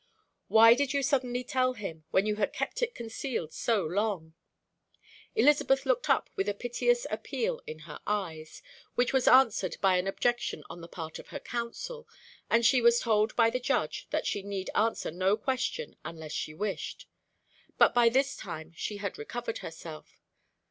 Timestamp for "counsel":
11.39-12.07